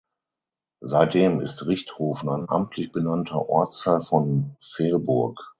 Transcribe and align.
Seitdem 0.83 1.41
ist 1.41 1.67
Richthofen 1.67 2.27
ein 2.29 2.49
amtlich 2.49 2.91
benannter 2.91 3.47
Ortsteil 3.47 4.01
von 4.01 4.55
Velburg. 4.75 5.37